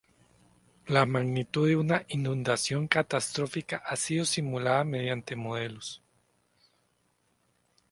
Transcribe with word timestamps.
La 0.87 1.05
magnitud 1.05 1.67
de 1.67 1.75
una 1.75 2.07
inundación 2.07 2.87
catastrófica 2.87 3.83
ha 3.85 3.95
sido 3.95 4.25
simulada 4.25 4.83
mediante 4.83 5.35
modelos. 5.35 6.01